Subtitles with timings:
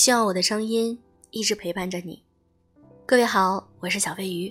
[0.00, 0.98] 希望我的声音
[1.30, 2.22] 一直陪伴着你。
[3.04, 4.50] 各位好，我是小飞鱼。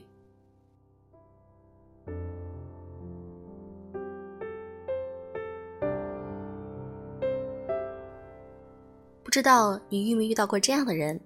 [9.24, 11.20] 不知道你遇没遇到过这样的人，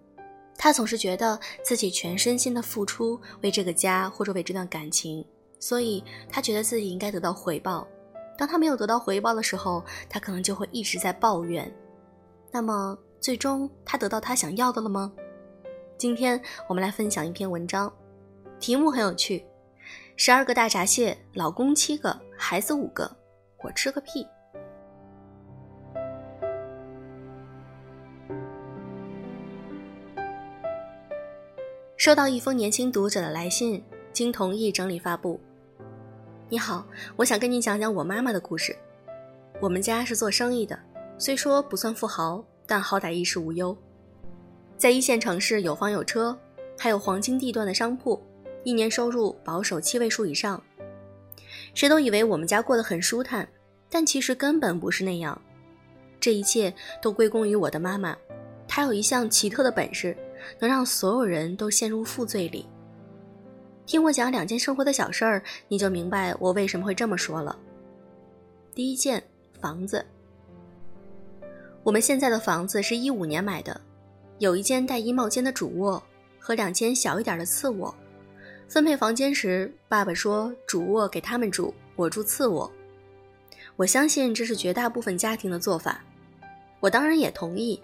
[0.57, 5.25] 他总是觉得自己全身心的付出为这个家或者为这段感情，
[5.59, 7.85] 所以他觉得自己应该得到回报。
[8.37, 11.69] 当他没有得到回报的时候，他可能就会一直在抱怨。
[12.53, 15.09] 那么，最终他得到他想要的了吗？
[15.97, 17.89] 今天我们来分享一篇文章，
[18.59, 19.45] 题目很有趣：
[20.17, 23.09] 十二个大闸蟹，老公七个，孩子五个，
[23.63, 24.27] 我吃个屁。
[31.95, 35.39] 收到一封年轻读者的来信，经同意整理发布。
[36.49, 36.85] 你好，
[37.15, 38.75] 我想跟你讲讲我妈妈的故事。
[39.61, 40.77] 我们家是做生意的，
[41.17, 42.43] 虽说不算富豪，
[42.73, 43.77] 但好歹衣食无忧。
[44.77, 46.35] 在一线城市有房有车，
[46.75, 48.19] 还有黄金地段的商铺，
[48.63, 50.59] 一年收入保守七位数以上。
[51.75, 53.47] 谁都以为我们家过得很舒坦，
[53.91, 55.39] 但其实根本不是那样。
[56.19, 58.17] 这一切都归功于我的妈妈，
[58.67, 60.17] 她有一项奇特的本事，
[60.57, 62.65] 能让所有人都陷入负罪里。
[63.85, 67.55] 听我讲两件生活的小事儿，你就明白我为什么会这么说了。
[68.73, 69.23] 第一件，
[69.61, 70.03] 房子。
[71.83, 73.79] 我们现在的房子是一五年买的，
[74.39, 76.01] 有一间带衣帽间的主卧
[76.39, 77.93] 和两间小一点的次卧。
[78.69, 82.71] 分配房间时，爸爸说主卧给他们住，我住次卧。
[83.75, 86.01] 我相信这是绝大部分家庭的做法，
[86.79, 87.81] 我当然也同意。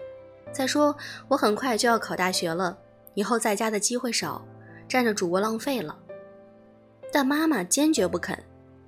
[0.50, 0.96] 再说，
[1.28, 2.76] 我很快就要考大学了，
[3.14, 4.44] 以后在家的机会少。
[4.88, 5.96] 占着主卧浪费了，
[7.12, 8.36] 但妈妈坚决不肯。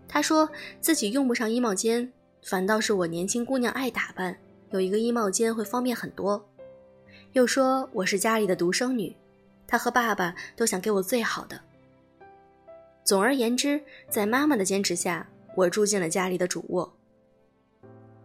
[0.08, 4.36] 她说自己用不上衣帽间，反倒是我年轻姑娘爱打扮，
[4.72, 6.42] 有一个衣帽间会方便很多。
[7.32, 9.14] 又说我是家里的独生女，
[9.66, 11.60] 她和爸爸都想给我最好的。
[13.04, 16.90] 总而言之，在妈妈的坚持下，我住进了家里的主卧。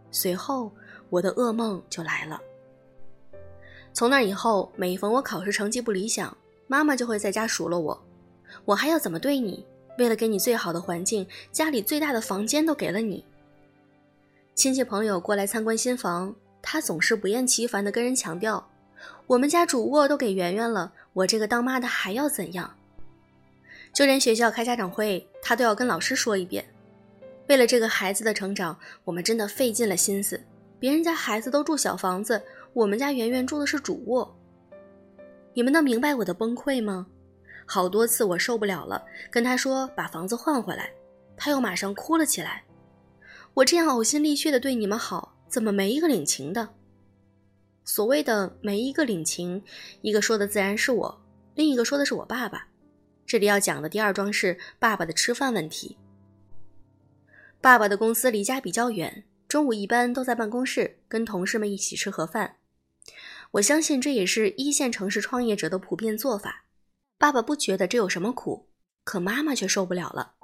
[0.10, 0.72] 随后，
[1.10, 2.42] 我的噩梦就来了。
[3.92, 6.36] 从那以后，每逢我考试成绩不理想，
[6.68, 8.02] 妈妈就会在家数落我，
[8.64, 9.66] 我还要怎么对你？
[9.98, 13.26] 为了给你最好的环境，家里最大的房间都给了你。
[14.58, 18.68] 亲戚朋友过来参观新房，他总是不厌其烦地跟人强调，
[19.28, 22.76] 我们家主卧都给圆圆了，我这个当妈的还要怎样？
[23.94, 26.66] 就连学校开家长会，他都要跟老师说一遍。
[27.48, 30.42] 为了这个孩子的成长，我们真的费尽了心思。
[30.80, 32.42] 别人家孩子都住小房子，
[32.74, 34.36] 我们家圆圆住的是主卧。
[35.54, 37.06] 你们能明白我的崩溃吗？
[37.68, 40.90] 好多次我受不了了，跟他说把房子换回来，
[41.36, 42.64] 他又马上哭了起来。
[43.58, 46.76] 我这样呕心沥血的对你们好，怎么没一个领情的？
[47.84, 49.64] 所谓的没一个领情，
[50.02, 51.22] 一个说的自然是我，
[51.56, 52.68] 另一个说的是我爸爸。
[53.26, 55.98] 这里要讲的第二桩是爸爸的吃饭问题。
[57.60, 62.58] 爸爸的公司离家比较远，中午一般都在办公室跟同事们一起吃盒饭。
[63.54, 66.66] 我相信这也是一线城市创业者的普遍做法。
[67.18, 68.68] 爸爸不觉得这有什么苦，
[69.04, 70.36] 可妈妈却受不了了。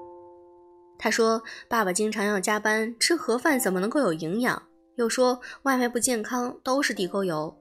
[1.04, 4.64] 他说：“爸爸经常要加班，吃盒饭怎么能够有营养？
[4.96, 7.54] 又说外卖不健康，都是地沟油。”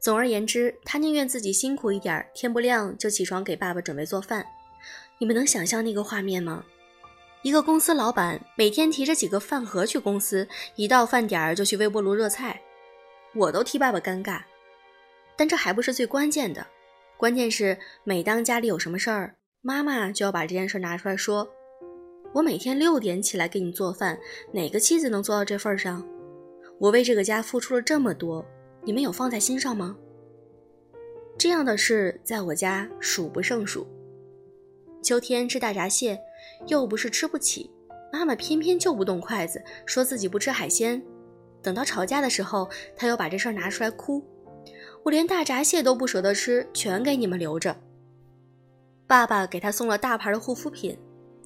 [0.00, 4.46] 总而言之，他宁愿自己辛苦一点，天不亮就起床给爸爸准备做饭。
[5.18, 6.64] 你们能想象那个画面吗？
[7.42, 12.62] 一个公司老板每天提着几个饭盒去公司，一到饭点儿就去微波炉热菜。
[13.34, 14.40] 我都替爸爸尴尬，
[15.36, 16.66] 但这还不是最关键的，
[17.18, 21.52] 关键是每当家里有什么事儿，妈妈就要把这件事拿出来说。
[22.38, 24.16] 我每天六点起来给你做饭，
[24.52, 26.06] 哪个妻子能做到这份上？
[26.78, 28.46] 我为这个家付出了这么多，
[28.84, 29.96] 你们有放在心上吗？
[31.36, 33.84] 这样的事在我家数不胜数。
[35.02, 36.16] 秋天吃大闸蟹，
[36.68, 37.68] 又不是吃不起，
[38.12, 41.02] 妈妈偏偏就不动筷子，说自己不吃海鲜。
[41.60, 44.22] 等到吵架的时候，他又把这事儿拿出来哭。
[45.02, 47.76] 我连大闸蟹都不舍得吃，全给你们留着。
[49.08, 50.96] 爸爸给他送了大牌的护肤品，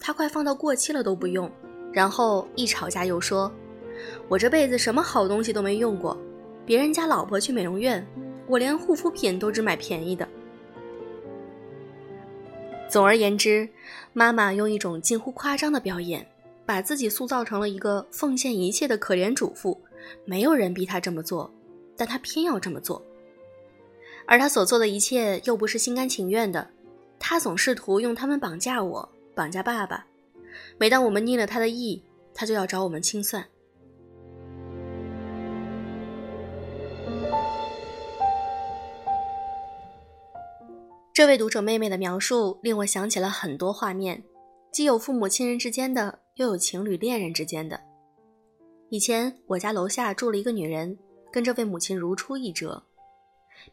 [0.04, 1.48] 他快放到过期了都不用。
[1.92, 3.52] 然后一吵架又说
[4.28, 6.18] ：“我这辈子什么好东西都没用过，
[6.66, 8.04] 别人家老婆去美容院，
[8.48, 10.26] 我连护肤品都只买便宜的。”
[12.88, 13.68] 总而言之，
[14.12, 16.26] 妈妈用一种近乎夸张的表演，
[16.66, 19.80] 把自己塑造成了一个奉献一切的可怜主妇。
[20.24, 21.48] 没有人逼他这么做，
[21.96, 23.00] 但他偏要这么做。
[24.26, 26.66] 而他所做的一切又不是心甘情愿的，
[27.18, 30.06] 他总试图用他们绑架我，绑架爸爸。
[30.78, 32.02] 每当我们逆了他的意，
[32.34, 33.46] 他就要找我们清算。
[41.14, 44.24] 这位读者妹妹的描述令我想起了很多画面，
[44.72, 47.78] 既有父母亲人之间的，又有情侣恋人之间的。
[48.88, 50.98] 以前我家楼下住了一个女人，
[51.30, 52.82] 跟这位母亲如出一辙。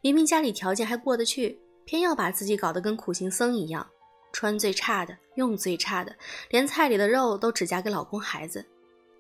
[0.01, 3.87] 明明家里条件还过得去，偏要把自己搞得跟苦行僧一样，
[4.31, 6.15] 穿最差的，用最差的，
[6.49, 8.65] 连菜里的肉都只夹给老公孩子。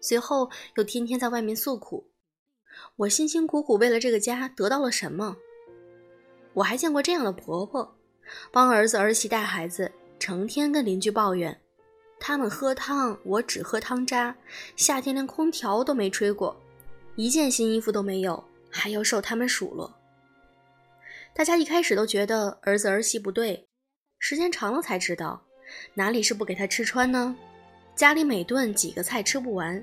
[0.01, 2.05] 随后又天天在外面诉苦。
[2.95, 5.35] 我辛辛苦苦为了这个家得到了什么？
[6.53, 7.97] 我还见过这样的婆婆，
[8.51, 11.59] 帮儿子儿媳带孩子，成天跟邻居抱怨。
[12.19, 14.35] 他们喝汤，我只喝汤渣。
[14.75, 16.55] 夏天连空调都没吹过，
[17.15, 19.93] 一件新衣服都没有，还要受他们数落。
[21.33, 23.68] 大家一开始都觉得儿子儿媳不对，
[24.19, 25.41] 时间长了才知道，
[25.93, 27.33] 哪里是不给他吃穿呢？
[27.95, 29.81] 家里每顿几个菜吃不完，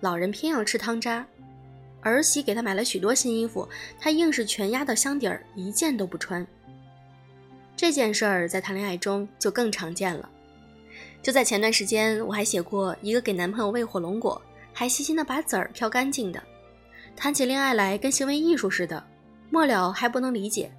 [0.00, 1.24] 老人偏要吃汤渣。
[2.02, 3.66] 儿媳给他买了许多新衣服，
[3.98, 6.44] 他硬是全压到箱底儿，一件都不穿。
[7.76, 10.28] 这件事儿在谈恋爱中就更常见了。
[11.22, 14.40] 就在前段时间，我还写过一个给男朋友喂火龙果，
[14.72, 16.42] 还细心的把籽儿挑干净的，
[17.14, 19.02] 谈起恋爱来跟行为艺术似的。
[19.48, 20.70] 末了还不能理解，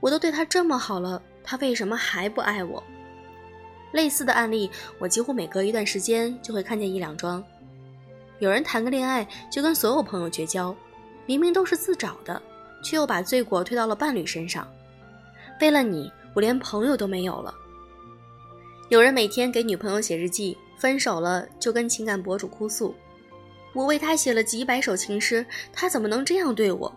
[0.00, 2.84] 我都对他这么好了，他为什么还不爱我？
[3.92, 7.42] 类似的案例，我几乎每隔一段时间就会看见一两桩。
[8.38, 10.76] 有人谈个恋爱就跟所有朋友绝交，
[11.24, 12.42] 明明都是自找的，
[12.84, 14.68] 却又把罪过推到了伴侣身上。
[15.58, 17.54] 为了你，我连朋友都没有了。
[18.90, 22.94] 有人每天给女朋友写日记，分手了就跟情感博主哭诉
[23.72, 26.94] ：“我为他写了几百首情诗，他怎么能这样对我？”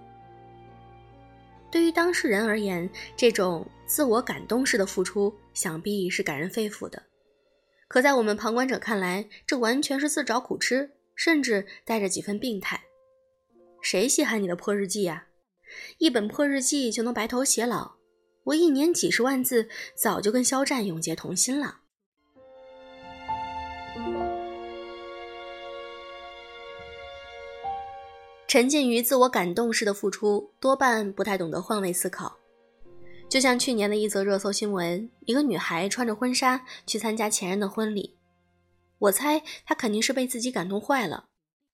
[1.72, 7.02] 对于当事人而言，这种自我感动式的付出，想必是感人肺腑的。
[7.88, 12.84] 可在我们旁观者看来，这完全是自找苦吃，甚至带着几分病态。
[13.82, 15.28] 谁稀罕你的破日记呀？
[15.98, 17.94] 一本破日记就能白头偕老？
[18.46, 21.81] 我一年几十万字，早就跟肖战永结同心了。
[28.52, 32.38] 沉浸于自我感动式的付出，多半不太懂得换位思考。
[33.30, 38.18] 就像去年的一则热搜新闻，一个女孩穿着婚纱去参加前任的婚礼，
[38.98, 41.28] 我猜她肯定是被自己感动坏了。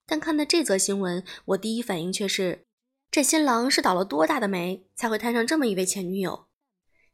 [0.06, 2.64] 但看到这则新闻，我第一反应却是：
[3.10, 6.46] 这新郎是倒了多大的霉，才会摊上这么一位前女友？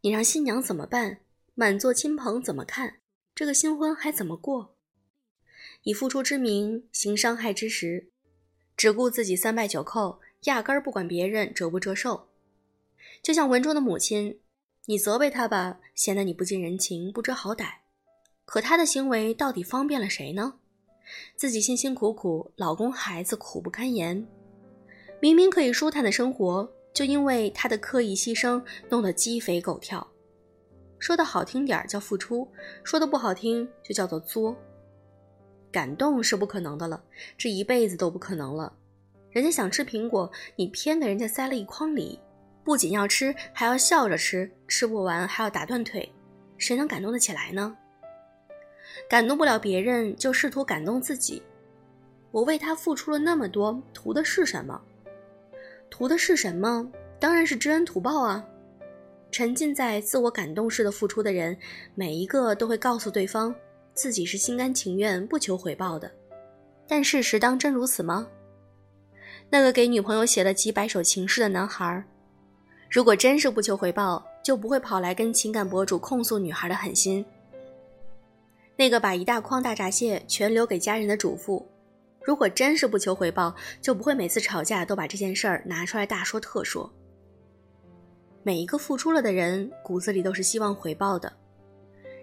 [0.02, 1.20] 你让新娘怎么办？
[1.56, 2.96] 满座亲朋怎么看？
[3.34, 4.76] 这个新婚还怎么过？
[5.84, 8.10] 以付出之名行伤害之实。
[8.76, 12.28] 只顾自己三拜九叩，压根儿不管别人折不折寿。
[13.22, 14.40] 就像文中的母亲，
[14.86, 17.66] 你责备他吧，显得你不近人情、不知好歹。
[18.46, 20.56] 可他的行为到底方便了谁呢？
[21.36, 24.28] 自己辛辛苦苦，老公孩子苦不堪言，
[25.20, 30.06] 明明可以舒坦的生活，就因为他的刻意牺牲，弄得鸡飞狗跳。
[31.00, 32.48] 说的好听点叫付出，
[32.84, 34.56] 说的不好听就叫做作。
[35.74, 37.04] 感动是不可能的了，
[37.36, 38.72] 这一辈子都不可能了。
[39.32, 42.20] 人家想吃苹果，你偏给人家塞了一筐梨，
[42.64, 46.08] 不仅要吃，还要笑着吃，吃不完还要打断腿，
[46.60, 47.76] 谁能感动得起来呢？
[49.10, 51.42] 感动不了别人，就试图感动自己。
[52.30, 54.80] 我为他付出了那么多，图的是什么？
[55.90, 56.88] 图的是什么？
[57.20, 58.46] 当然是知恩图报啊！
[59.32, 61.58] 沉浸在自我感动式的付出的人，
[61.96, 63.56] 每一个都会告诉对方。
[63.94, 66.12] 自己是心甘情愿不求回报的，
[66.88, 68.28] 但事实当真如此吗？
[69.50, 72.04] 那个给女朋友写了几百首情诗的男孩，
[72.90, 77.24] 如果真是不求回报，就不会跑来跟情感博主控诉女孩的狠心。
[78.76, 81.64] 那个把一大筐大闸蟹全留给家人的主妇，
[82.24, 86.92] 如果真是不求回报，就不会每次吵架都把这件事儿拿出来大说特说。
[88.42, 91.32] 每一个付出了的人，骨子里都是希望回报的，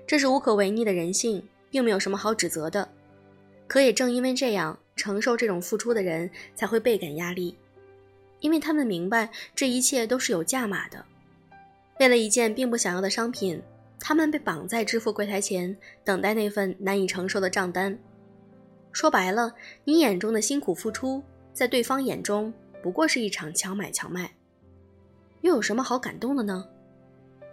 [0.05, 1.41] 这是无可违逆的人性。
[1.71, 2.89] 并没有什么好指责的，
[3.67, 7.57] 可也正因为这样，承受这种付出的人才会倍感压力，
[8.41, 11.05] 因为他们明白这一切都是有价码的。
[12.01, 13.63] 为了一件并不想要的商品，
[13.99, 17.97] 他们被绑在支付柜台前，等待那份难以承受的账单。
[18.93, 21.23] 说白了，你眼中的辛苦付出，
[21.53, 24.35] 在对方眼中不过是一场强买强卖，
[25.43, 26.67] 又有什么好感动的呢？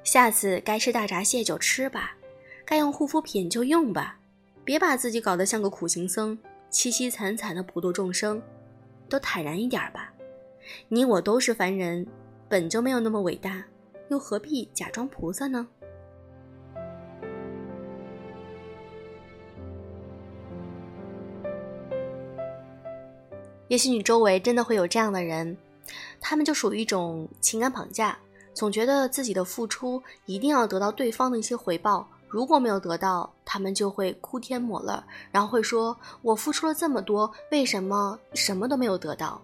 [0.03, 2.16] 下次该吃大闸蟹就吃吧。
[2.69, 4.19] 该用护肤品就用吧，
[4.65, 6.37] 别把自己搞得像个苦行僧，
[6.69, 8.41] 凄凄惨惨的普度众生，
[9.07, 10.11] 都坦然一点吧。
[10.89, 12.05] 你我都是凡人，
[12.49, 13.63] 本就没有那么伟大，
[14.09, 15.65] 又何必假装菩萨呢？
[23.69, 25.55] 也许你周围真的会有这样的人，
[26.19, 28.17] 他们就属于一种情感绑架，
[28.53, 34.93] 总觉得自己的付出一定要得到对方的一些回报，如果没有得到，他们就会哭天抹泪，
[35.31, 39.41] 然后会说：“我付出了这么多，为什么什么都没有得到？”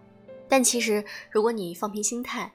[0.49, 2.51] 但其实，如果你放平心态，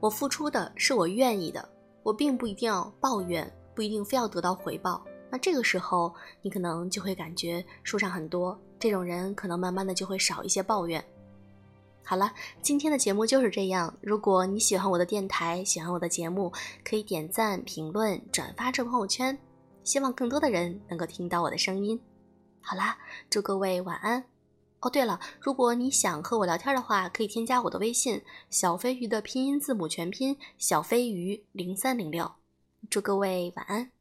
[0.00, 1.66] 我付出的是我愿意的，
[2.02, 5.02] 我并不一定要抱怨，不一定非要得到回报。
[5.30, 11.02] 那这个时候，你可能就会感觉舒畅很多，这种人可能慢慢的就会少一些抱怨。
[12.04, 12.30] 好了，
[12.60, 13.92] 今天的节目就是这样。
[14.02, 16.52] 如果你喜欢我的电台，喜欢我的节目，
[16.84, 19.36] 可以点赞、评论、转发至朋友圈，
[19.84, 22.00] 希望更多的人能够听到我的声音。
[22.60, 22.98] 好啦，
[23.30, 24.24] 祝各位晚安。
[24.80, 32.32] 哦，对了，如果你想和我聊天的话，可以添加我的微信“小飞鱼”的拼音字母全拼“小飞鱼零三零六”。
[32.90, 33.93] 祝各位晚安。